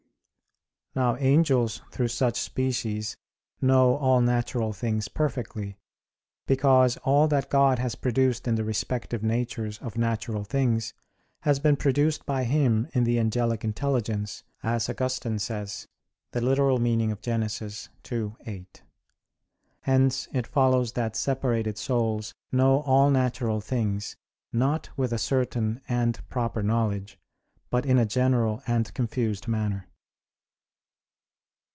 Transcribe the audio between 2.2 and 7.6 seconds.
species know all natural things perfectly; because all that